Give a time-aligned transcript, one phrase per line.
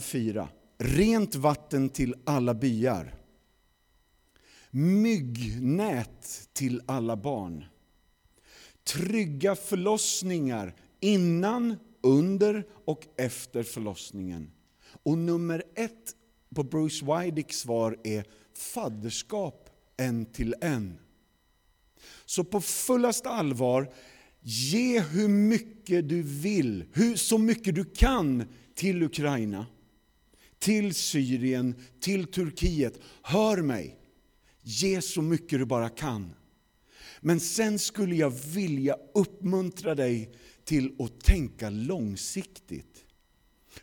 [0.00, 0.48] 4.
[0.78, 3.14] Rent vatten till alla byar.
[4.70, 7.64] Myggnät till alla barn.
[8.84, 14.50] Trygga förlossningar innan, under och efter förlossningen.
[15.02, 16.14] Och nummer ett
[16.54, 18.24] på Bruce Wydicks svar är
[18.54, 20.98] fadderskap en till en.
[22.24, 23.92] Så på fullaste allvar,
[24.40, 28.44] ge hur mycket du vill, hur, så mycket du kan
[28.74, 29.66] till Ukraina,
[30.66, 33.00] till Syrien, till Turkiet.
[33.22, 33.98] Hör mig,
[34.62, 36.34] ge så mycket du bara kan.
[37.20, 40.30] Men sen skulle jag vilja uppmuntra dig
[40.64, 43.04] till att tänka långsiktigt.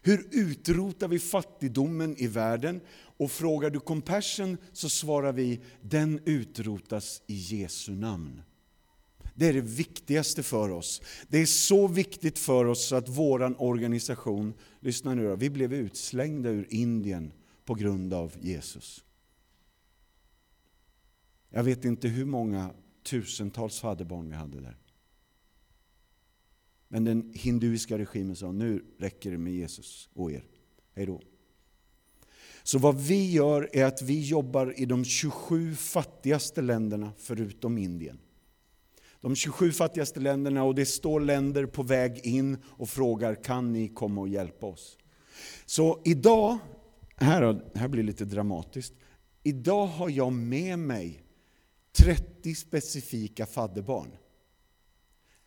[0.01, 2.81] Hur utrotar vi fattigdomen i världen?
[3.17, 8.41] Och frågar du compassion så svarar vi, den utrotas i Jesu namn.
[9.33, 11.01] Det är det viktigaste för oss.
[11.27, 16.49] Det är så viktigt för oss att vår organisation, lyssna nu då, vi blev utslängda
[16.49, 17.33] ur Indien
[17.65, 19.03] på grund av Jesus.
[21.49, 22.69] Jag vet inte hur många
[23.03, 24.77] tusentals fadderbarn vi hade där.
[26.87, 30.45] Men den hinduiska regimen sa, nu räcker det med Jesus och er.
[30.95, 31.21] Hej då.
[32.63, 38.19] Så vad vi gör är att vi jobbar i de 27 fattigaste länderna förutom Indien.
[39.23, 43.87] De 27 fattigaste länderna och det står länder på väg in och frågar kan ni
[43.87, 44.97] komma och hjälpa oss?
[45.65, 46.57] Så idag,
[47.15, 48.93] här, här blir det lite dramatiskt,
[49.43, 51.23] idag har jag med mig
[51.97, 54.11] 30 specifika fadderbarn.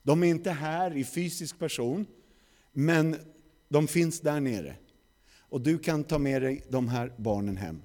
[0.03, 2.07] De är inte här i fysisk person,
[2.73, 3.17] men
[3.69, 4.77] de finns där nere.
[5.39, 7.83] Och du kan ta med dig de här barnen hem.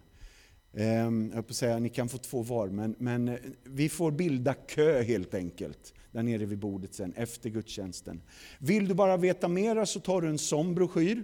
[0.73, 4.11] Ehm, jag jag på säga, ni kan få två var, men, men eh, vi får
[4.11, 5.93] bilda kö helt enkelt.
[6.11, 8.21] Där nere vid bordet sen, efter gudstjänsten.
[8.59, 11.23] Vill du bara veta mera så tar du en sån broschyr.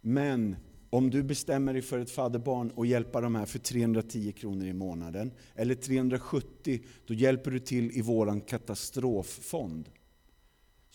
[0.00, 0.56] Men
[0.90, 4.72] om du bestämmer dig för ett fadderbarn och hjälpa de här för 310 kronor i
[4.72, 9.88] månaden, eller 370, då hjälper du till i våran katastroffond.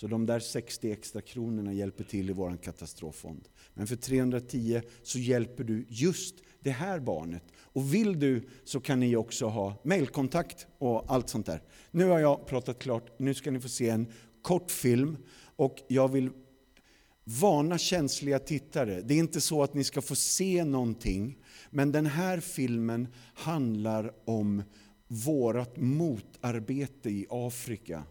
[0.02, 3.50] Så de där 60 extra kronorna hjälper till i vår katastroffond.
[3.74, 7.44] Men för 310 så hjälper du just det här barnet.
[7.58, 11.62] Och vill du så kan ni också ha mailkontakt och allt sånt där.
[11.92, 14.08] Nu har jag pratat klart, nu ska ni få se en
[14.42, 15.18] kort film.
[15.56, 16.30] Och jag vill
[17.24, 19.02] varna känsliga tittare.
[19.02, 21.38] Det är inte så att ni ska få se någonting,
[21.70, 24.64] men den här filmen handlar om
[25.08, 28.04] vårt motarbete i Afrika.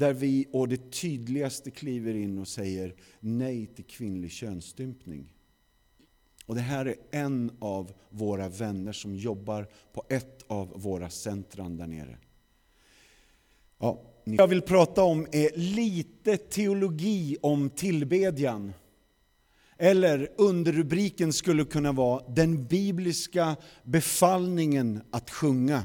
[0.00, 5.32] Där vi å det tydligaste kliver in och säger nej till kvinnlig könsstympning.
[6.46, 11.76] Och det här är en av våra vänner som jobbar på ett av våra centran
[11.76, 12.18] där nere.
[13.78, 18.72] Ja, jag vill prata om är lite teologi om tillbedjan.
[19.76, 25.82] Eller underrubriken skulle kunna vara Den bibliska befallningen att sjunga.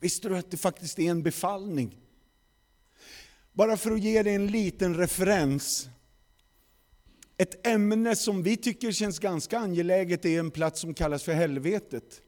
[0.00, 1.98] Visste du att det faktiskt är en befallning?
[3.52, 5.88] Bara för att ge dig en liten referens.
[7.36, 12.22] Ett ämne som vi tycker känns ganska angeläget är en plats som kallas för helvetet.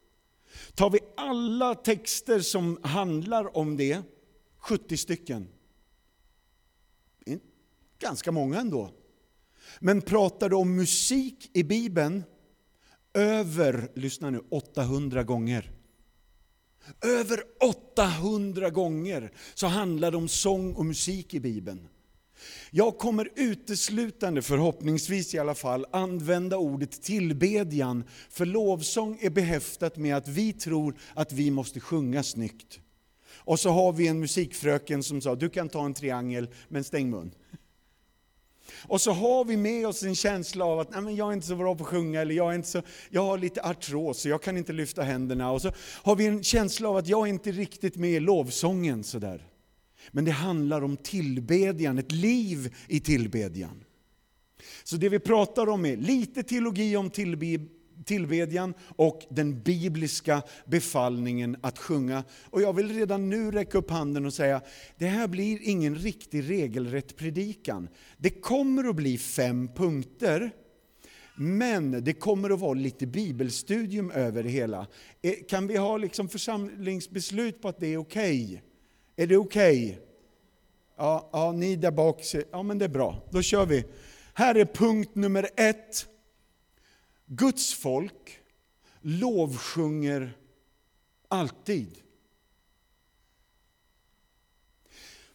[0.75, 4.03] Tar vi alla texter som handlar om det,
[4.59, 5.49] 70 stycken.
[7.99, 8.91] Ganska många ändå.
[9.81, 12.25] Men pratar du om musik i Bibeln,
[13.15, 15.74] över, lyssna nu, 800 gånger.
[17.00, 21.89] Över 800 gånger så handlar det om sång och musik i Bibeln.
[22.71, 30.17] Jag kommer uteslutande, förhoppningsvis i alla fall, använda ordet tillbedjan, för lovsång är behäftat med
[30.17, 32.81] att vi tror att vi måste sjunga snyggt.
[33.37, 37.11] Och så har vi en musikfröken som sa, du kan ta en triangel, men stäng
[37.11, 37.34] mun.
[38.83, 41.47] Och så har vi med oss en känsla av att Nej, men jag är inte
[41.47, 44.29] så bra på att sjunga, eller jag, är inte så, jag har lite artros, så
[44.29, 45.53] jag kan inte lyfta händerna.
[45.53, 49.05] Och så har vi en känsla av att jag är inte riktigt med i lovsången.
[49.05, 49.47] Sådär.
[50.11, 53.85] Men det handlar om tillbedjan, ett liv i tillbedjan.
[54.85, 57.59] Så det vi pratar om är lite teologi om tillbe,
[58.05, 62.25] tillbedjan och den bibliska befallningen att sjunga.
[62.51, 64.61] Och jag vill redan nu räcka upp handen och säga,
[64.99, 67.89] det här blir ingen riktig regelrätt predikan.
[68.17, 70.51] Det kommer att bli fem punkter,
[71.37, 74.87] men det kommer att vara lite bibelstudium över det hela.
[75.23, 78.45] Eh, kan vi ha liksom församlingsbeslut på att det är okej?
[78.45, 78.61] Okay?
[79.17, 79.85] Är det okej?
[79.85, 80.05] Okay?
[80.97, 83.23] Ja, ja, ni där bak, ja men det är bra.
[83.31, 83.85] Då kör vi.
[84.35, 86.07] Här är punkt nummer ett.
[87.26, 88.38] Guds folk
[89.00, 90.38] lovsjunger
[91.28, 91.98] alltid.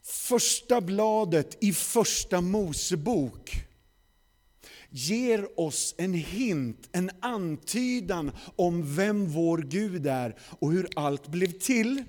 [0.01, 3.51] Första bladet i Första Mosebok
[4.89, 11.51] ger oss en hint, en antydan om vem vår Gud är och hur allt blev
[11.51, 12.03] till.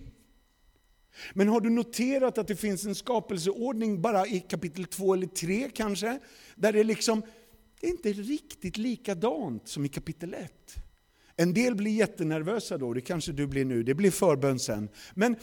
[1.32, 5.70] Men har du noterat att det finns en skapelseordning bara i kapitel 2 eller 3
[5.74, 6.18] kanske?
[6.54, 7.22] Där det liksom
[7.80, 10.52] det är inte riktigt likadant som i kapitel 1.
[11.36, 14.88] En del blir jättenervösa då, det kanske du blir nu, det blir förbön sen.
[15.14, 15.36] Men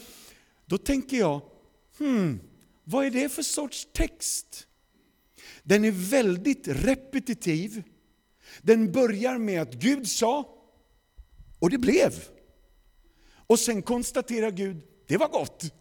[0.65, 1.41] då tänker jag,
[1.97, 2.39] hmm,
[2.83, 4.67] vad är det för sorts text?
[5.63, 7.83] Den är väldigt repetitiv.
[8.61, 10.57] Den börjar med att Gud sa,
[11.59, 12.13] och det blev.
[13.47, 15.73] Och sen konstaterar Gud, det var gott.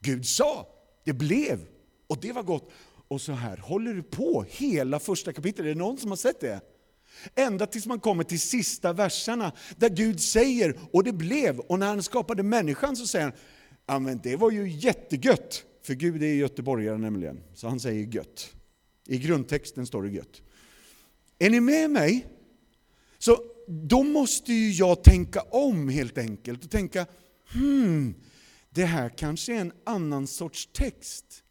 [0.00, 0.68] Gud sa,
[1.04, 1.66] det blev,
[2.06, 2.70] och det var gott.
[3.08, 5.64] Och så här håller det på hela första kapitlet.
[5.64, 6.60] Är det någon som har sett det?
[7.34, 11.58] Ända tills man kommer till sista verserna där Gud säger, och det blev.
[11.58, 13.34] Och när han skapade människan så säger han,
[13.86, 15.64] ja men det var ju jättegött.
[15.82, 18.52] För Gud är göteborgare nämligen, så han säger gött.
[19.06, 20.42] I grundtexten står det gött.
[21.38, 22.26] Är ni med mig?
[23.18, 27.06] Så då måste ju jag tänka om helt enkelt och tänka,
[27.52, 28.14] hmm,
[28.70, 31.42] det här kanske är en annan sorts text.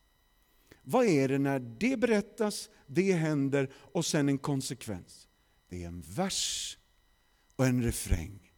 [0.87, 5.27] Vad är det när det berättas, det händer och sen en konsekvens?
[5.69, 6.77] Det är en vers
[7.55, 8.51] och en refräng.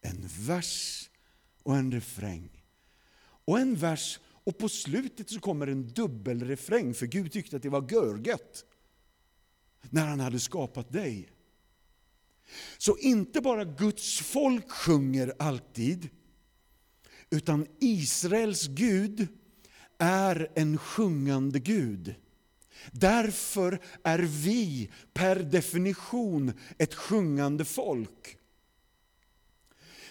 [0.00, 1.10] En vers
[1.62, 2.64] och en refräng.
[3.44, 7.68] Och en vers och på slutet så kommer en dubbelrefräng för Gud tyckte att det
[7.68, 8.64] var görgött
[9.90, 11.30] när han hade skapat dig.
[12.78, 16.08] Så inte bara Guds folk sjunger alltid,
[17.30, 19.28] utan Israels Gud
[19.98, 22.14] är en sjungande Gud.
[22.92, 28.38] Därför är vi per definition ett sjungande folk.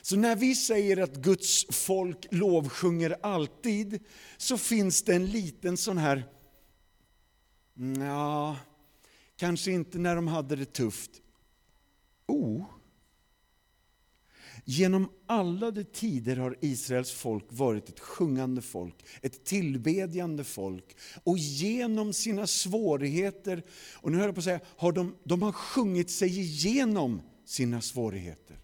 [0.01, 4.03] Så när vi säger att Guds folk lovsjunger alltid,
[4.37, 6.23] så finns det en liten sån här,
[7.99, 8.57] ja,
[9.35, 11.11] kanske inte när de hade det tufft.
[12.27, 12.65] Oh,
[14.65, 20.97] Genom alla de tider har Israels folk varit ett sjungande folk, ett tillbedjande folk.
[21.23, 23.63] Och genom sina svårigheter,
[23.95, 27.81] och nu höll jag på att säga, har de, de har sjungit sig igenom sina
[27.81, 28.59] svårigheter.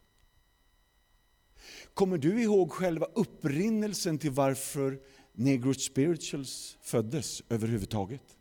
[1.93, 4.99] Kommer du ihåg själva upprinnelsen till varför
[5.33, 8.37] Negro Spirituals föddes överhuvudtaget?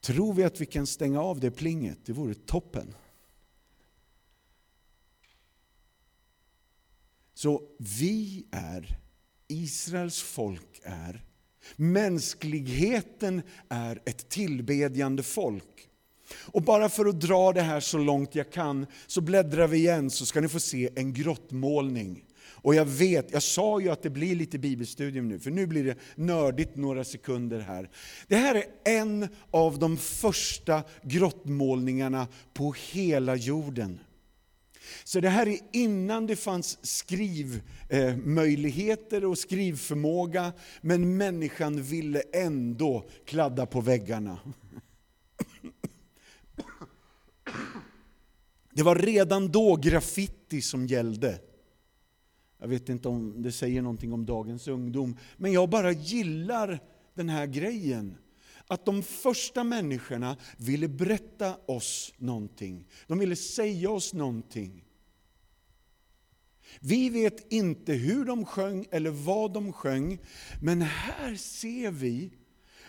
[0.00, 1.98] Tror vi att vi kan stänga av det plinget?
[2.06, 2.94] Det vore toppen.
[7.36, 8.98] Så vi är,
[9.48, 11.24] Israels folk är,
[11.76, 15.88] mänskligheten är ett tillbedjande folk.
[16.34, 20.10] Och bara för att dra det här så långt jag kan, så bläddrar vi igen
[20.10, 22.24] så ska ni få se en grottmålning.
[22.48, 25.84] Och jag vet, jag sa ju att det blir lite bibelstudium nu, för nu blir
[25.84, 27.90] det nördigt några sekunder här.
[28.28, 34.00] Det här är en av de första grottmålningarna på hela jorden.
[35.04, 43.66] Så det här är innan det fanns skrivmöjligheter och skrivförmåga, men människan ville ändå kladda
[43.66, 44.38] på väggarna.
[48.72, 51.40] Det var redan då graffiti som gällde.
[52.58, 56.80] Jag vet inte om det säger någonting om dagens ungdom, men jag bara gillar
[57.14, 58.16] den här grejen.
[58.68, 62.88] Att de första människorna ville berätta oss någonting.
[63.06, 64.84] De ville säga oss någonting.
[66.80, 70.18] Vi vet inte hur de sjöng eller vad de sjöng,
[70.62, 72.32] men här ser vi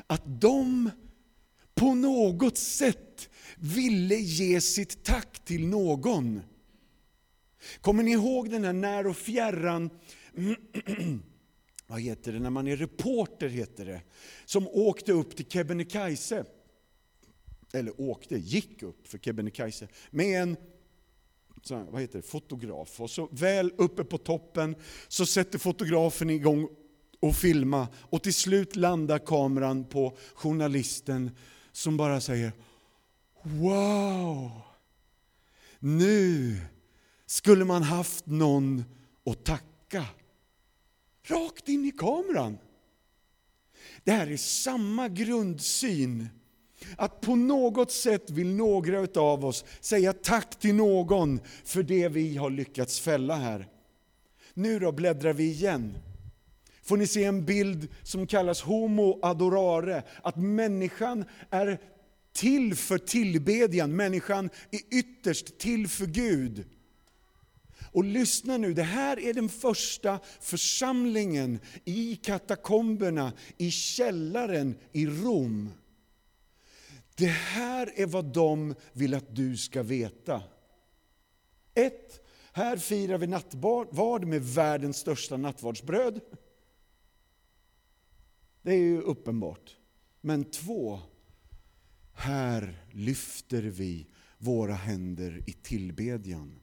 [0.07, 0.89] att de
[1.75, 6.41] på något sätt ville ge sitt tack till någon.
[7.81, 9.89] Kommer ni ihåg den här när och fjärran,
[11.87, 14.01] vad heter det, när man är reporter heter det,
[14.45, 16.45] som åkte upp till Kebnekaise,
[17.73, 20.57] eller åkte, gick upp för Kebnekaise, med en
[21.69, 23.01] vad heter det, fotograf.
[23.01, 24.75] Och så väl uppe på toppen
[25.07, 26.69] så sätter fotografen igång
[27.19, 31.31] och filma och till slut landar kameran på journalisten
[31.71, 32.51] som bara säger
[33.43, 34.51] Wow!
[35.79, 36.55] Nu
[37.25, 38.83] skulle man haft någon
[39.25, 40.05] att tacka.
[41.27, 42.57] Rakt in i kameran.
[44.03, 46.27] Det här är samma grundsyn
[46.97, 52.37] att på något sätt vill några av oss säga tack till någon för det vi
[52.37, 53.67] har lyckats fälla här.
[54.53, 55.97] Nu då bläddrar vi igen.
[56.81, 61.79] Får ni se en bild som kallas homo adorare, att människan är
[62.33, 66.65] till för tillbedjan, människan är ytterst till för Gud.
[67.91, 75.69] Och lyssna nu, det här är den första församlingen i katakomberna, i källaren i Rom.
[77.15, 80.43] Det här är vad de vill att du ska veta.
[81.73, 86.21] Ett, här firar vi nattvard med världens största nattvardsbröd.
[88.61, 89.77] Det är ju uppenbart.
[90.21, 90.99] Men två,
[92.13, 96.59] här lyfter vi våra händer i tillbedjan.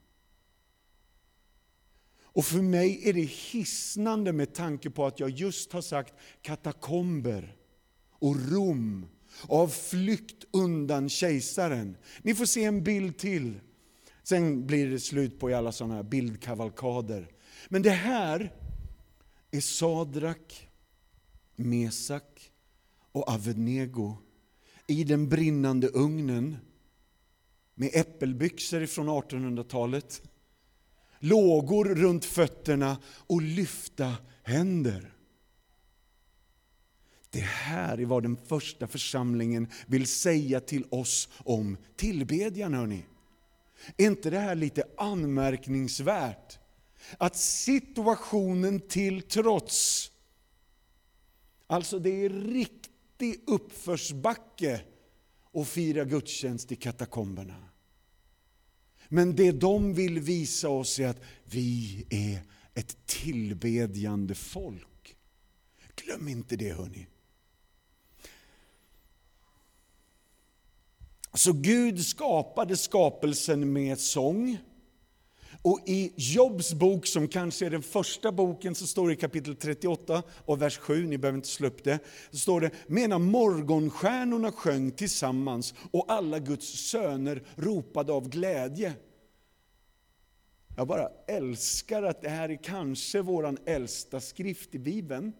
[2.34, 7.56] Och för mig är det hisnande med tanke på att jag just har sagt katakomber
[8.10, 9.06] och Rom
[9.48, 11.96] av flykt undan kejsaren.
[12.22, 13.60] Ni får se en bild till.
[14.22, 17.28] Sen blir det slut på alla sådana här bildkavalkader.
[17.68, 18.52] Men det här
[19.50, 20.68] är Sadrak,
[21.56, 22.52] Mesak
[23.12, 24.16] och Avednego
[24.86, 26.56] i den brinnande ugnen
[27.74, 30.22] med äppelbyxor från 1800-talet,
[31.24, 35.12] lågor runt fötterna och lyfta händer.
[37.30, 42.74] Det här är vad den första församlingen vill säga till oss om tillbedjan.
[42.74, 43.04] Hörrni.
[43.96, 46.58] Är inte det här lite anmärkningsvärt?
[47.18, 50.10] Att situationen till trots,
[51.66, 54.80] alltså det är riktig uppförsbacke
[55.54, 57.73] att fira gudstjänst i katakomberna.
[59.14, 62.40] Men det de vill visa oss är att vi är
[62.74, 65.16] ett tillbedjande folk.
[65.94, 67.06] Glöm inte det hörni.
[71.34, 74.58] Så Gud skapade skapelsen med sång.
[75.64, 79.56] Och i Jobs bok, som kanske är den första boken, så står det i kapitel
[79.56, 81.98] 38 och vers 7, ni behöver inte slå upp det,
[82.30, 88.92] så står det, medan morgonstjärnorna sjöng tillsammans och alla Guds söner ropade av glädje.
[90.76, 95.32] Jag bara älskar att det här är kanske vår äldsta skrift i Bibeln.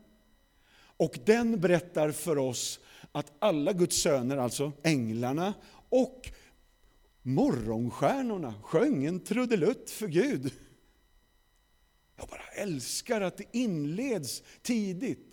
[0.96, 2.80] Och den berättar för oss
[3.12, 5.54] att alla Guds söner, alltså änglarna
[5.88, 6.30] och
[7.24, 10.52] morgonstjärnorna sjöng en trudelutt för Gud.
[12.16, 15.30] Jag bara älskar att det inleds tidigt.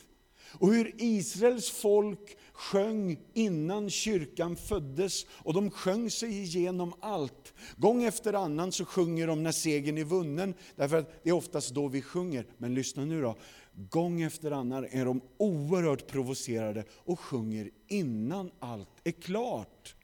[0.53, 7.53] Och hur Israels folk sjöng innan kyrkan föddes och de sjöng sig igenom allt.
[7.77, 11.73] Gång efter annan så sjunger de när segern är vunnen, därför att det är oftast
[11.73, 12.45] då vi sjunger.
[12.57, 13.35] Men lyssna nu då,
[13.73, 19.95] gång efter annan är de oerhört provocerade och sjunger innan allt är klart.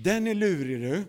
[0.00, 1.04] Den är lurig du.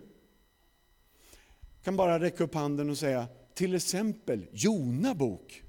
[1.84, 5.64] kan bara räcka upp handen och säga, till exempel Jona bok.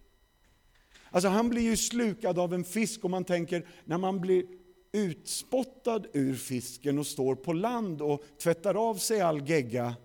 [1.11, 4.45] Alltså han blir ju slukad av en fisk och man tänker, när man blir
[4.93, 9.97] utspottad ur fisken och står på land och tvättar av sig all gegga,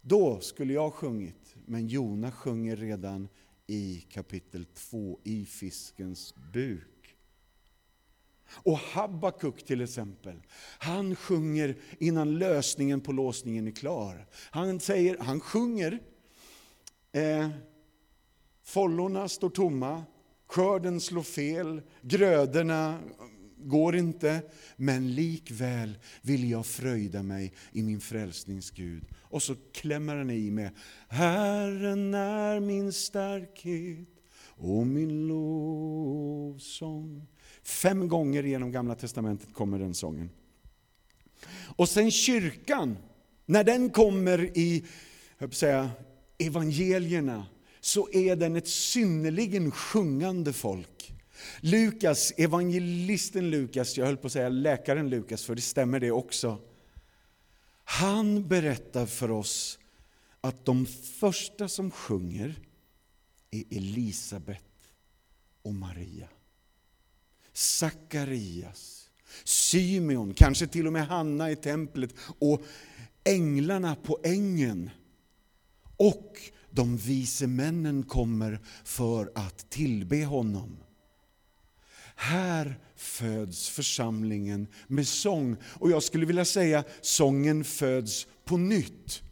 [0.00, 1.54] då skulle jag sjungit.
[1.66, 3.28] Men Jona sjunger redan
[3.66, 6.93] i kapitel 2, i fiskens buk.
[8.50, 10.42] Och Habakuk till exempel,
[10.78, 14.26] han sjunger innan lösningen på låsningen är klar.
[14.50, 16.00] Han, säger, han sjunger,
[17.12, 17.48] eh,
[18.64, 20.04] follorna står tomma,
[20.46, 23.00] skörden slår fel, grödorna
[23.64, 24.42] går inte,
[24.76, 29.04] men likväl vill jag fröjda mig i min frälsningsgud.
[29.20, 30.70] Och så klämmer han i med
[31.08, 34.08] Herren är min starkhet
[34.56, 37.26] och min lovsång.
[37.64, 40.30] Fem gånger genom Gamla Testamentet kommer den sången.
[41.76, 42.96] Och sen kyrkan,
[43.46, 44.84] när den kommer i
[45.38, 45.90] jag säga,
[46.38, 47.46] evangelierna,
[47.80, 51.12] så är den ett synnerligen sjungande folk.
[51.60, 56.58] Lukas, evangelisten Lukas, jag höll på att säga läkaren Lukas, för det stämmer det också.
[57.84, 59.78] Han berättar för oss
[60.40, 60.86] att de
[61.20, 62.54] första som sjunger
[63.50, 64.64] är Elisabet
[65.62, 66.28] och Maria.
[67.54, 69.10] Sakarias,
[69.44, 72.62] Symeon, kanske till och med Hanna i templet och
[73.24, 74.90] änglarna på ängen.
[75.96, 76.36] Och
[76.70, 80.76] de vise männen kommer för att tillbe honom.
[82.16, 85.56] Här föds församlingen med sång.
[85.64, 89.22] Och jag skulle vilja säga sången föds på nytt.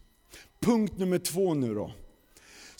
[0.59, 1.91] Punkt nummer två nu då.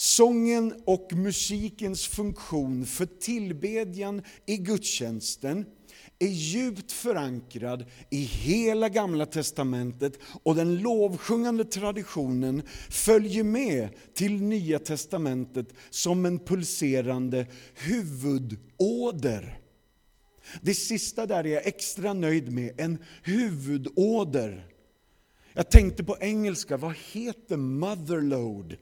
[0.04, 5.66] Sången och musikens funktion för tillbedjan i gudstjänsten
[6.20, 14.80] är djupt förankrad i hela Gamla Testamentet och den lovsjungande traditionen följer med till Nya
[14.80, 19.60] Testamentet som en pulserande huvudåder.
[20.62, 24.68] Det sista där är jag extra nöjd med, en huvudåder.
[25.54, 28.78] Jag tänkte på engelska, vad heter motherload?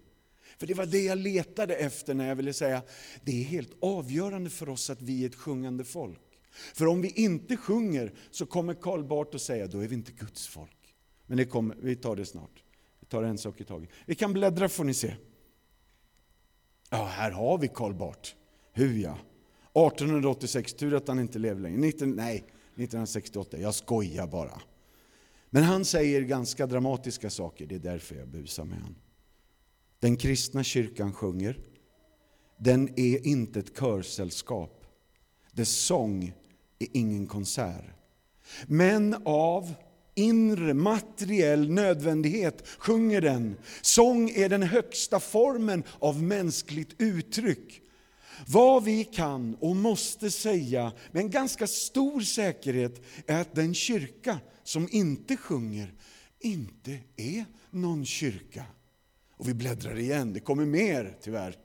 [0.62, 2.82] För det var det jag letade efter när jag ville säga,
[3.24, 6.22] det är helt avgörande för oss att vi är ett sjungande folk.
[6.52, 10.12] För om vi inte sjunger så kommer Karl Barth att säga, då är vi inte
[10.12, 10.96] Guds folk.
[11.26, 12.64] Men det kommer, vi tar det snart.
[13.00, 13.90] Vi tar en sak i taget.
[14.06, 15.14] Vi kan bläddra får ni se.
[16.90, 18.30] Ja, här har vi Karl Barth.
[18.72, 19.18] Hur ja.
[19.74, 21.78] 1886, tur att han inte lever längre.
[21.78, 24.62] 19, nej, 1968, jag skojar bara.
[25.50, 28.96] Men han säger ganska dramatiska saker, det är därför jag busar med honom.
[30.02, 31.60] Den kristna kyrkan sjunger.
[32.58, 34.86] Den är inte ett körsällskap.
[35.52, 36.34] Dess sång
[36.80, 37.86] är ingen konsert.
[38.68, 39.74] Men av
[40.16, 43.56] inre materiell nödvändighet sjunger den.
[43.82, 47.82] Sång är den högsta formen av mänskligt uttryck.
[48.48, 54.40] Vad vi kan och måste säga med en ganska stor säkerhet är att den kyrka
[54.64, 55.94] som inte sjunger
[56.40, 58.66] inte är någon kyrka.
[59.42, 61.56] Och vi bläddrar igen, det kommer mer tyvärr.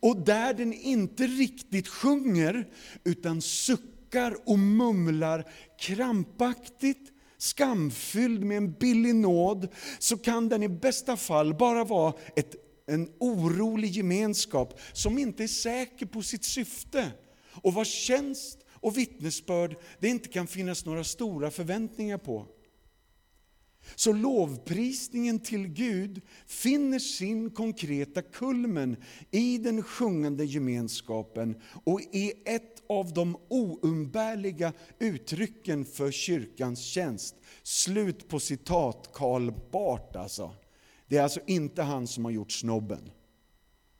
[0.00, 2.68] Och där den inte riktigt sjunger,
[3.04, 5.44] utan suckar och mumlar
[5.80, 12.54] krampaktigt, skamfylld med en billig nåd, så kan den i bästa fall bara vara ett,
[12.86, 17.10] en orolig gemenskap som inte är säker på sitt syfte
[17.50, 22.46] och vars tjänst och vittnesbörd det inte kan finnas några stora förväntningar på.
[23.94, 28.96] Så lovprisningen till Gud finner sin konkreta kulmen
[29.30, 37.34] i den sjungande gemenskapen och är ett av de oumbärliga uttrycken för kyrkans tjänst.
[37.62, 40.54] Slut på citat Karl Barth alltså.
[41.06, 43.10] Det är alltså inte han som har gjort snobben.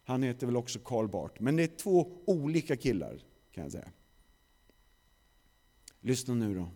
[0.04, 3.88] Han heter väl också Karl Barth, men det är två olika killar kan jag säga.
[6.00, 6.68] Lyssna nu då.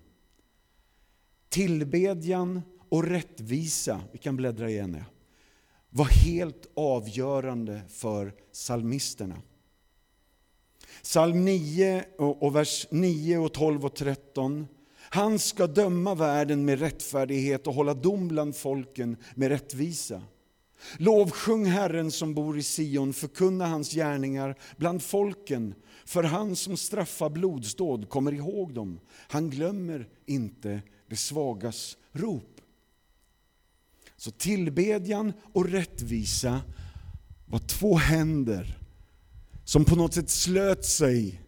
[1.49, 5.04] Tillbedjan och rättvisa, vi kan bläddra igen ja,
[5.90, 9.37] var helt avgörande för psalmisterna.
[11.02, 14.66] Psalm 9 och vers 9 och 12 och 13.
[14.99, 20.22] Han ska döma världen med rättfärdighet och hålla dom bland folken med rättvisa.
[20.98, 25.74] Lovsjung Herren som bor i Sion, förkunna hans gärningar bland folken.
[26.05, 29.00] För han som straffar blodsdåd kommer ihåg dem.
[29.28, 32.51] Han glömmer inte det svagas rop.
[34.22, 36.62] Så tillbedjan och rättvisa
[37.46, 38.78] var två händer
[39.64, 41.40] som på något sätt slöt sig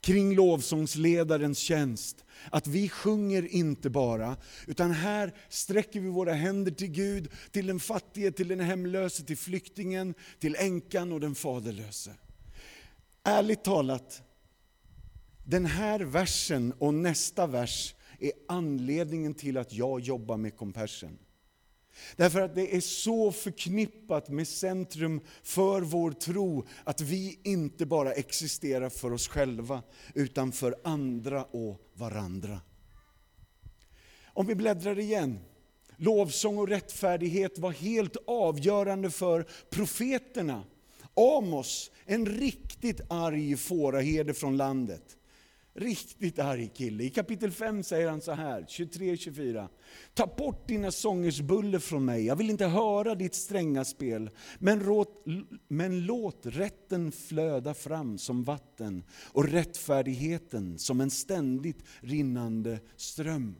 [0.00, 2.24] kring lovsångsledarens tjänst.
[2.50, 7.80] Att vi sjunger inte bara, utan här sträcker vi våra händer till Gud, till den
[7.80, 12.14] fattige, till den hemlöse, till flyktingen, till änkan och den faderlöse.
[13.24, 14.22] Ärligt talat,
[15.44, 21.18] den här versen och nästa vers är anledningen till att jag jobbar med Compassion.
[22.16, 28.12] Därför att det är så förknippat med centrum för vår tro, att vi inte bara
[28.12, 29.82] existerar för oss själva,
[30.14, 32.60] utan för andra och varandra.
[34.24, 35.38] Om vi bläddrar igen.
[35.96, 40.64] Lovsång och rättfärdighet var helt avgörande för profeterna.
[41.14, 45.16] Amos, en riktigt arg fåraherde från landet.
[45.80, 47.04] Riktigt arg kille.
[47.04, 49.68] I kapitel 5 säger han så här, 23-24.
[50.14, 54.30] Ta bort dina sångers buller från mig, jag vill inte höra ditt stränga spel.
[54.58, 55.24] Men, råt,
[55.68, 63.56] men låt rätten flöda fram som vatten och rättfärdigheten som en ständigt rinnande ström.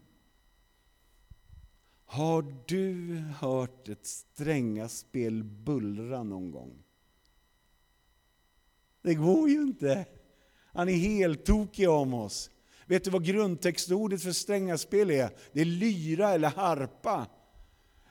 [2.05, 6.83] Har du hört ett stränga spel bullra någon gång?
[9.03, 10.07] Det går ju inte.
[10.73, 12.51] Han är helt tokig om oss.
[12.87, 15.31] Vet du vad grundtextordet för strängaspel är?
[15.53, 17.27] Det är lyra eller harpa.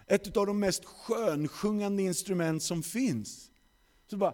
[0.07, 3.51] Ett av de mest skönsjungande instrument som finns.
[4.09, 4.33] Så bara,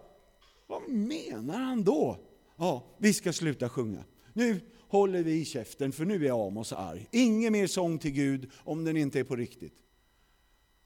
[0.67, 2.19] vad menar han då?
[2.57, 4.03] Ja, vi ska sluta sjunga.
[4.33, 7.07] Nu håller vi i käften för nu är Amos arg.
[7.11, 9.77] Ingen mer sång till Gud om den inte är på riktigt.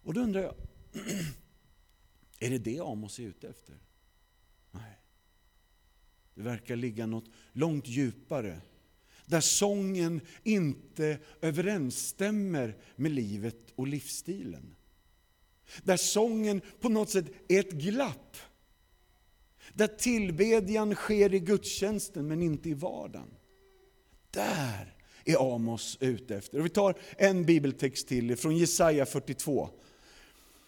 [0.04, 0.56] Och då undrar jag,
[2.40, 3.76] är det det Amos är ute efter?
[6.40, 8.62] Det verkar ligga något långt djupare.
[9.26, 14.76] Där sången inte överensstämmer med livet och livsstilen.
[15.84, 18.38] Där sången på något sätt är ett glapp.
[19.74, 23.36] Där tillbedjan sker i gudstjänsten men inte i vardagen.
[24.32, 26.60] Där är Amos ute efter.
[26.60, 29.70] Och vi tar en bibeltext till från Jesaja 42.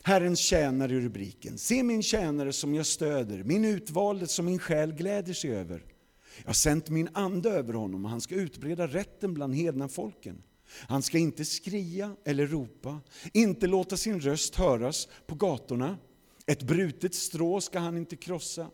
[0.04, 1.58] Herrens tjänare i rubriken.
[1.58, 5.84] Se min tjänare som jag stöder, min utvalde som min själ gläder sig över.
[6.38, 10.44] Jag har sänt min ande över honom och han ska utbreda rätten bland hedna folken.
[10.74, 13.00] Han ska inte skria eller ropa,
[13.34, 15.98] inte låta sin röst höras på gatorna.
[16.46, 18.68] Ett brutet strå ska han inte krossa,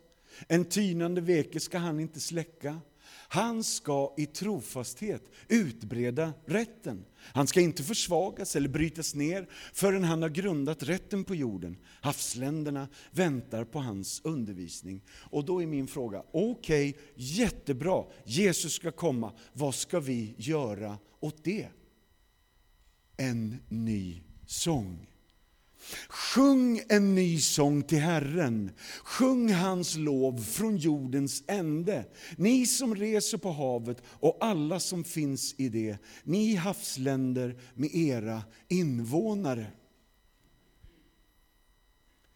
[0.48, 2.82] en tynande veke ska han inte släcka.
[3.30, 7.06] Han ska i trofasthet utbreda rätten.
[7.18, 11.78] Han ska inte försvagas eller brytas ner förrän han har grundat rätten på jorden.
[12.02, 15.02] Havsländerna väntar på hans undervisning.
[15.10, 20.98] Och då är min fråga, okej, okay, jättebra, Jesus ska komma, vad ska vi göra
[21.20, 21.68] åt det?
[23.18, 25.08] En ny sång.
[26.38, 28.72] Sjung en ny sång till Herren.
[29.04, 32.06] Sjung hans lov från jordens ände.
[32.36, 35.98] Ni som reser på havet och alla som finns i det.
[36.24, 39.68] Ni havsländer med era invånare.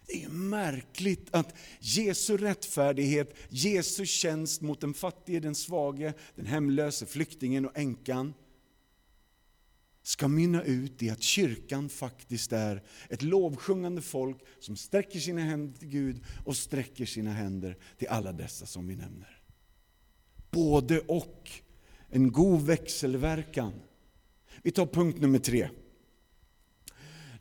[0.08, 7.06] Det är märkligt att Jesu rättfärdighet, Jesu tjänst mot den fattige, den svage, den hemlöse,
[7.06, 8.34] flyktingen och änkan
[10.04, 15.80] ska mynna ut i att kyrkan faktiskt är ett lovsjungande folk som sträcker sina händer
[15.80, 19.42] till Gud och sträcker sina händer till alla dessa som vi nämner.
[20.52, 21.50] Både och.
[22.10, 23.74] En god växelverkan.
[24.64, 25.70] Vi tar punkt nummer tre.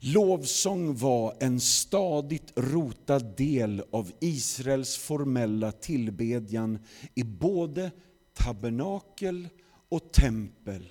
[0.01, 6.79] Lovsång var en stadigt rotad del av Israels formella tillbedjan
[7.15, 7.91] i både
[8.35, 9.49] tabernakel
[9.89, 10.89] och tempel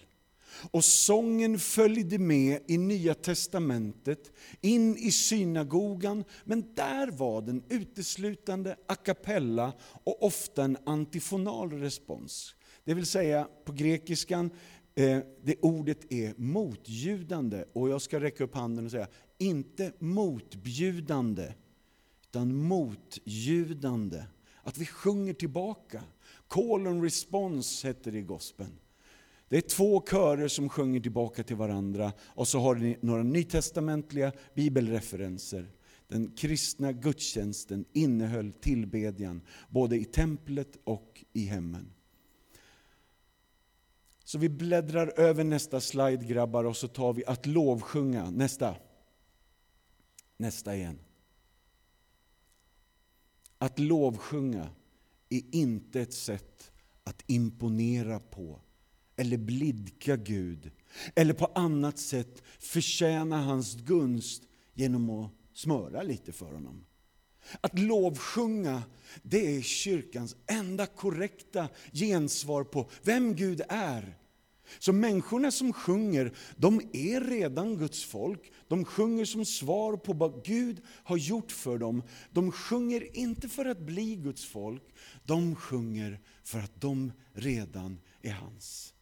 [0.72, 8.76] och sången följde med i Nya Testamentet in i synagogan, men där var den uteslutande
[8.88, 12.56] a cappella och ofta en antifonal respons.
[12.84, 14.52] Det vill säga på grekiskan,
[14.96, 17.64] eh, det ordet är motljudande.
[17.74, 21.54] Och jag ska räcka upp handen och säga, inte motbjudande,
[22.30, 24.24] utan motljudande.
[24.64, 26.04] Att vi sjunger tillbaka.
[26.48, 28.80] Call and response heter det i gospeln.
[29.50, 34.32] Det är två körer som sjunger tillbaka till varandra och så har ni några nytestamentliga
[34.54, 35.72] bibelreferenser.
[36.08, 41.94] Den kristna gudstjänsten innehöll tillbedjan både i templet och i hemmen.
[44.24, 48.30] Så vi bläddrar över nästa slide grabbar och så tar vi att lovsjunga.
[48.30, 48.76] Nästa.
[50.38, 51.00] Nästa igen.
[53.58, 54.70] Att lovsjunga
[55.30, 56.72] är inte ett sätt
[57.04, 58.60] att imponera på
[59.20, 60.72] eller blidka Gud
[61.16, 66.86] eller på annat sätt förtjäna hans gunst genom att smöra lite för honom.
[67.62, 68.84] Att lovsjunga,
[69.24, 74.16] det är kyrkans enda korrekta gensvar på vem Gud är.
[74.80, 78.52] Så människorna som sjunger, de är redan Guds folk.
[78.68, 82.04] De sjunger som svar på vad Gud har gjort för dem.
[82.32, 84.84] De sjunger inte för att bli Guds folk,
[85.26, 88.94] de sjunger för att de redan är hans.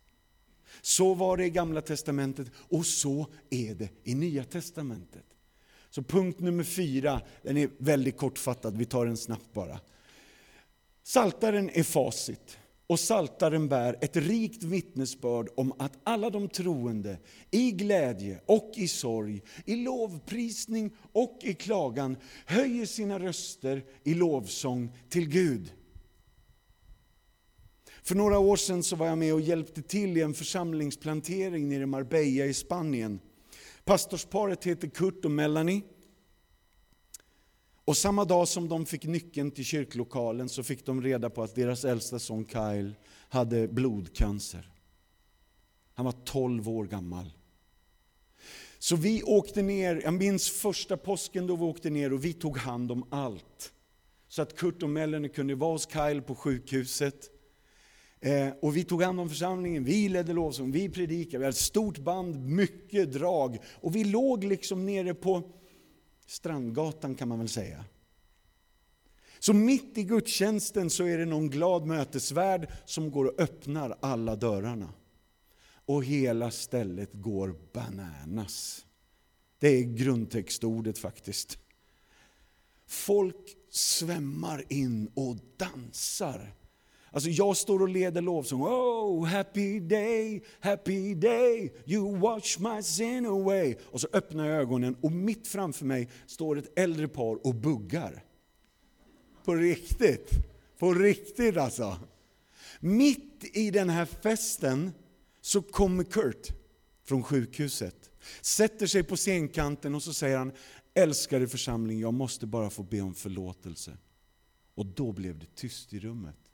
[0.81, 5.25] Så var det i Gamla Testamentet och så är det i Nya Testamentet.
[5.89, 9.79] Så punkt nummer fyra, den är väldigt kortfattad, vi tar den snabbt bara.
[11.03, 12.57] Saltaren är facit.
[12.87, 17.17] Och Saltaren bär ett rikt vittnesbörd om att alla de troende
[17.51, 24.91] i glädje och i sorg, i lovprisning och i klagan höjer sina röster i lovsång
[25.09, 25.71] till Gud.
[28.07, 31.83] För några år sedan så var jag med och hjälpte till i en församlingsplantering nere
[31.83, 33.19] i Marbella i Spanien.
[33.85, 35.81] Pastorsparet heter Kurt och Melanie.
[37.85, 41.55] Och samma dag som de fick nyckeln till kyrklokalen så fick de reda på att
[41.55, 42.95] deras äldsta son Kyle
[43.29, 44.71] hade blodcancer.
[45.93, 47.33] Han var 12 år gammal.
[48.79, 52.57] Så vi åkte ner, jag minns första påsken då vi åkte ner och vi tog
[52.57, 53.73] hand om allt.
[54.27, 57.36] Så att Kurt och Melanie kunde vara hos Kyle på sjukhuset.
[58.19, 61.55] Eh, och vi tog hand om församlingen, vi ledde lovsång, vi predikade, vi hade ett
[61.55, 63.57] stort band, mycket drag.
[63.81, 65.51] Och vi låg liksom nere på
[66.25, 67.85] Strandgatan kan man väl säga.
[69.39, 74.35] Så mitt i gudstjänsten så är det någon glad mötesvärd som går och öppnar alla
[74.35, 74.93] dörrarna.
[75.85, 78.85] Och hela stället går bananas.
[79.59, 81.57] Det är grundtextordet faktiskt.
[82.85, 86.53] Folk svämmar in och dansar
[87.17, 88.61] Alltså jag står och leder lovsång.
[88.61, 93.75] Oh, happy day, happy day, you wash my sin away.
[93.91, 98.23] Och så öppnar jag ögonen och mitt framför mig står ett äldre par och buggar.
[99.45, 100.31] På riktigt.
[100.79, 101.97] På riktigt alltså.
[102.79, 104.91] Mitt i den här festen
[105.41, 106.47] så kommer Kurt
[107.03, 108.11] från sjukhuset.
[108.41, 110.51] Sätter sig på scenkanten och så säger han,
[110.93, 113.97] älskade församling, jag måste bara få be om förlåtelse.
[114.75, 116.46] Och då blev det tyst i rummet.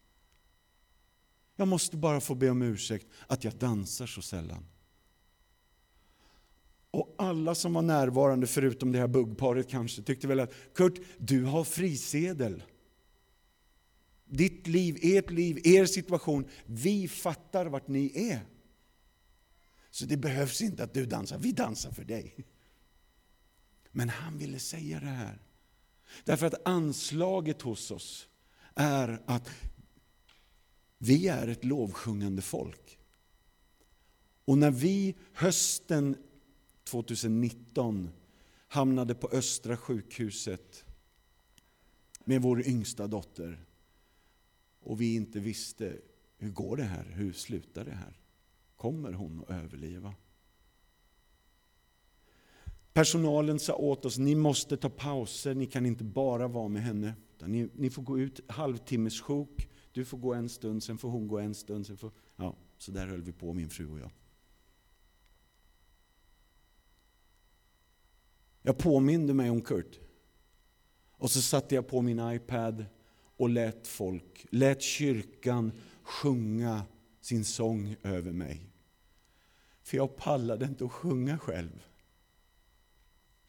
[1.55, 4.65] Jag måste bara få be om ursäkt att jag dansar så sällan.
[6.91, 11.43] Och alla som var närvarande, förutom det här buggparet kanske, tyckte väl att Kurt, du
[11.43, 12.63] har frisedel.
[14.25, 16.47] ditt liv, ert liv, er situation.
[16.65, 18.39] Vi fattar vart ni är.
[19.89, 22.35] Så det behövs inte att du dansar, vi dansar för dig.
[23.91, 25.41] Men han ville säga det här.
[26.23, 28.27] Därför att anslaget hos oss
[28.75, 29.49] är att
[31.03, 32.99] vi är ett lovsjungande folk.
[34.45, 36.15] Och när vi hösten
[36.83, 38.09] 2019
[38.67, 40.85] hamnade på Östra sjukhuset
[42.23, 43.65] med vår yngsta dotter
[44.79, 45.97] och vi inte visste
[46.37, 48.19] hur går det här, hur slutar det här?
[48.75, 50.13] Kommer hon att överleva?
[52.93, 57.13] Personalen sa åt oss, ni måste ta pauser, ni kan inte bara vara med henne.
[57.45, 61.27] Ni, ni, får gå ut halvtimmes sjok, du får gå en stund, sen får hon
[61.27, 61.87] gå en stund.
[61.87, 64.11] Sen får, ja, så där höll vi på, min fru och jag.
[68.61, 69.99] Jag påminde mig om Kurt.
[71.11, 72.85] Och så satte jag på min iPad
[73.37, 75.71] och lät folk, lät kyrkan
[76.03, 76.85] sjunga
[77.21, 78.69] sin sång över mig.
[79.81, 81.85] För jag pallade inte att sjunga själv.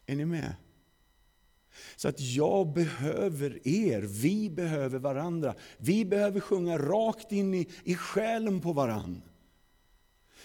[0.05, 0.55] Är ni med?
[1.95, 5.55] Så att jag behöver er, vi behöver varandra.
[5.77, 9.21] Vi behöver sjunga rakt in i, i själen på varann.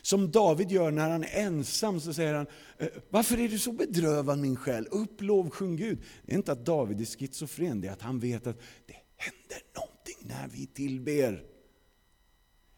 [0.03, 2.47] Som David gör när han är ensam, så säger han,
[2.79, 4.87] eh, varför är du så bedrövad min själ?
[4.91, 6.03] Upp, lovsjung Gud.
[6.23, 9.63] Det är inte att David är schizofren, det är att han vet att det händer
[9.75, 11.45] någonting när vi tillber.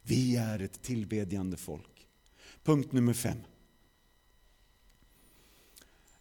[0.02, 2.08] Vi är ett tillbedjande folk.
[2.64, 3.38] Punkt nummer fem.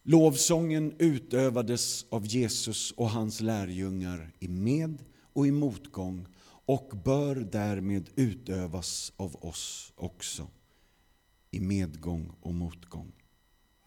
[0.04, 4.98] Lovsången utövades av Jesus och hans lärjungar i med
[5.34, 6.26] och i motgång
[6.66, 10.48] och bör därmed utövas av oss också
[11.52, 13.12] i medgång och motgång.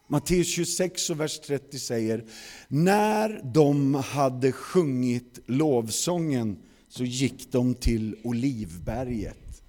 [0.07, 2.25] Matteus 26 och vers 30 säger,
[2.67, 9.63] när de hade sjungit lovsången så gick de till Olivberget.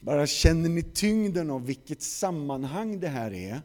[0.00, 3.62] Bara känner ni tyngden av vilket sammanhang det här är?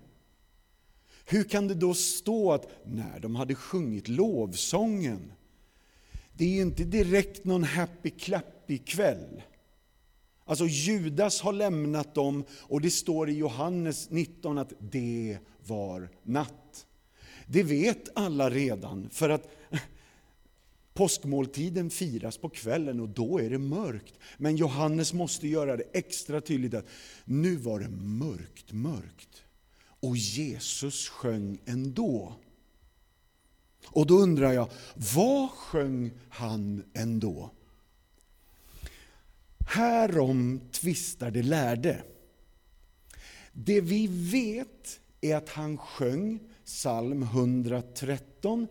[1.32, 5.34] Hur kan det då stå att när de hade sjungit lovsången,
[6.34, 9.44] det är ju inte direkt någon happy clappy kväll.
[10.46, 16.86] Alltså Judas har lämnat dem och det står i Johannes 19 att det var natt.
[17.48, 19.52] Det vet alla redan, för att
[20.94, 24.14] påskmåltiden firas på kvällen och då är det mörkt.
[24.38, 26.88] Men Johannes måste göra det extra tydligt att
[27.26, 29.44] nu var det mörkt, mörkt.
[30.02, 32.34] Och Jesus sjöng ändå.
[33.86, 34.70] Och då undrar jag,
[35.16, 37.52] vad sjöng han ändå?
[39.68, 42.04] Härom tvistar de lärde.
[43.54, 48.68] Det vi vet är att han sjöng psalm 113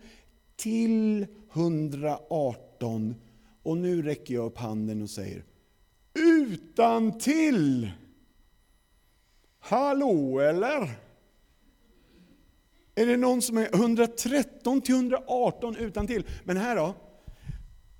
[0.56, 3.14] till 118
[3.62, 5.44] och nu räcker jag upp handen och säger
[6.14, 7.90] utan till.
[9.58, 10.98] Hallå eller?
[13.00, 16.26] Är det någon som är 113 till 118 utan till?
[16.44, 16.94] Men här då?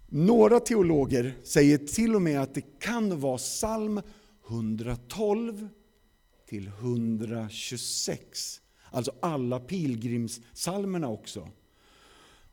[0.08, 4.02] Några teologer säger till och med att det kan vara psalm
[4.48, 5.68] 112
[6.48, 8.60] till 126.
[8.90, 11.48] Alltså alla pilgrimssalmerna också.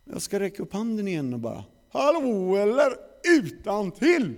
[0.03, 2.93] Jag ska räcka upp handen igen och bara, hallå eller
[3.39, 4.33] utan till.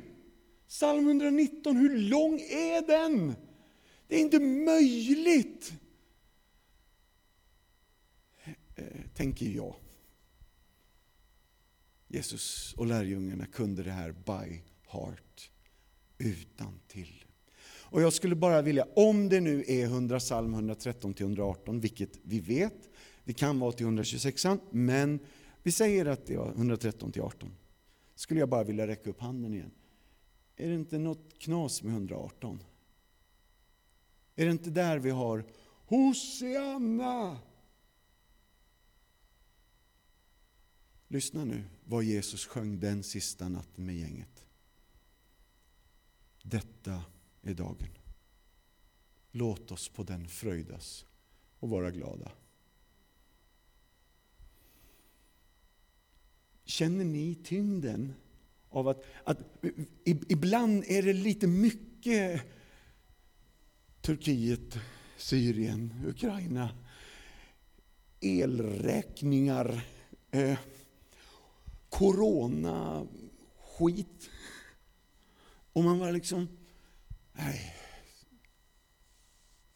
[0.68, 3.36] Psalm 119, hur lång är den?
[4.08, 5.74] Det är inte möjligt.
[8.80, 9.76] Eh, tänker jag.
[12.08, 15.52] Jesus och lärjungarna kunde det här by heart,
[16.18, 17.26] utan till.
[17.62, 22.20] Och jag skulle bara vilja, om det nu är 100 psalm 113 till 118, vilket
[22.24, 22.90] vi vet,
[23.24, 25.20] det kan vara till 126, men
[25.64, 27.52] vi säger att det var 113 till 18.
[28.16, 29.72] Skulle jag bara vilja räcka upp handen igen.
[30.56, 32.64] Är det inte något knas med 118?
[34.36, 35.46] Är det inte där vi har
[35.86, 37.38] Hosianna?
[41.12, 44.46] Lyssna nu vad Jesus sjöng den sista natten med gänget.
[46.44, 47.04] Detta
[47.42, 47.90] är dagen.
[49.32, 51.06] Låt oss på den fröjdas
[51.60, 52.32] och vara glada.
[56.66, 58.14] Känner ni tyngden
[58.70, 59.38] av att, att
[60.28, 62.42] ibland är det lite mycket
[64.02, 64.78] Turkiet,
[65.18, 66.70] Syrien, Ukraina,
[68.20, 69.86] elräkningar,
[70.32, 70.60] eh,
[71.90, 73.10] corona-skit.
[75.74, 76.48] Och man var liksom,
[77.34, 77.76] nej,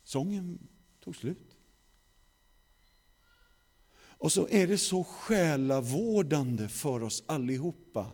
[0.04, 0.68] sången
[1.04, 1.58] tog slut.
[4.24, 8.12] Och så är det så själavårdande för oss allihopa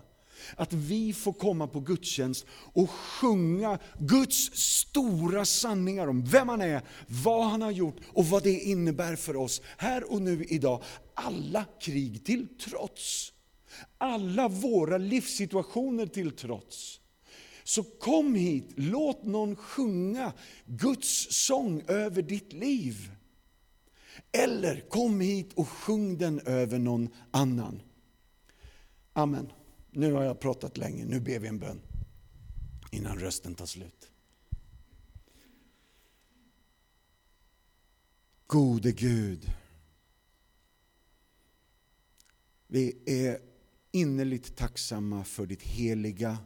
[0.56, 6.82] Att vi får komma på gudstjänst och sjunga Guds stora sanningar om vem han är,
[7.08, 10.84] vad han har gjort och vad det innebär för oss här och nu idag.
[11.14, 13.34] Alla krig till trots.
[13.98, 17.00] Alla våra livssituationer till trots.
[17.64, 20.34] Så kom hit, låt någon sjunga
[20.66, 23.12] Guds sång över ditt liv.
[24.32, 27.82] Eller kom hit och sjung den över någon annan.
[29.14, 29.52] Amen.
[29.92, 31.82] Nu har jag pratat länge, nu ber vi en bön
[32.92, 34.12] innan rösten tar slut.
[38.48, 39.52] Gode Gud,
[42.68, 43.49] vi är
[43.91, 46.38] innerligt tacksamma för ditt heliga,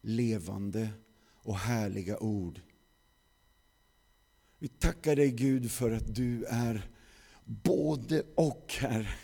[0.00, 0.88] levande
[1.32, 2.60] och härliga ord.
[4.58, 6.90] Vi tackar dig Gud för att du är
[7.44, 9.14] både och, Herre.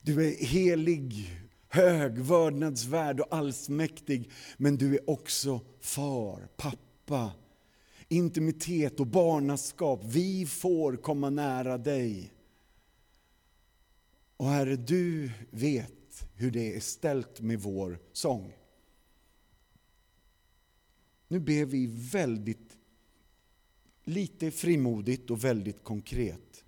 [0.00, 1.30] Du är helig,
[1.68, 7.32] hög, vördnadsvärd och allsmäktig, men du är också far, pappa,
[8.08, 10.00] intimitet och barnaskap.
[10.04, 12.32] Vi får komma nära dig.
[14.36, 18.56] Och Herre, du vet vet hur det är ställt med vår sång.
[21.28, 22.76] Nu ber vi väldigt
[24.04, 26.64] lite frimodigt och väldigt konkret.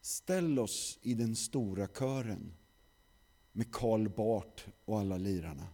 [0.00, 2.52] Ställ oss i den stora kören
[3.52, 5.68] med Karl Bart och alla lirarna.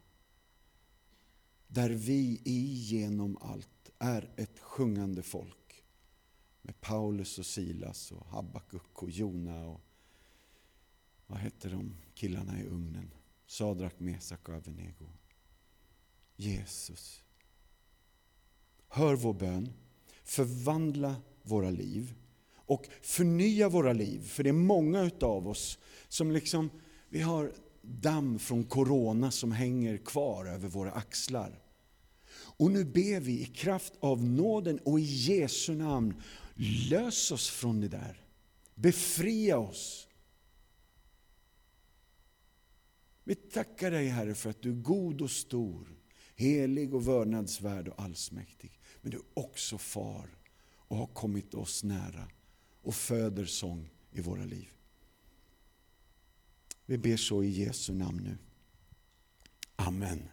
[1.67, 5.85] Där vi igenom allt är ett sjungande folk.
[6.63, 9.81] Med Paulus och Silas och Habakuk och Jona och
[11.33, 13.11] vad hette de killarna i ugnen?
[13.47, 15.09] Sadrak, Mesak och Avenego.
[16.37, 17.23] Jesus.
[18.89, 19.73] Hör vår bön,
[20.25, 22.15] förvandla våra liv
[22.55, 24.23] och förnya våra liv.
[24.29, 26.71] För det är många utav oss som liksom,
[27.09, 31.63] vi har damm från corona som hänger kvar över våra axlar.
[32.35, 36.23] Och nu ber vi i kraft av nåden och i Jesu namn,
[36.91, 38.25] lös oss från det där.
[38.75, 40.09] Befria oss.
[43.25, 45.97] Vi tackar dig Herre för att du är god och stor,
[46.35, 48.81] helig och vördnadsvärd och allsmäktig.
[49.01, 52.29] Men du är också far och har kommit oss nära
[52.83, 54.69] och föder sång i våra liv.
[56.87, 58.39] Vi ber så i Jesu namn nu.
[59.77, 60.29] Amen.